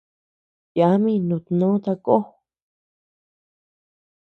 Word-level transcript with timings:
Yami 0.79 1.13
nutnó 1.27 1.69
takó. 1.83 2.15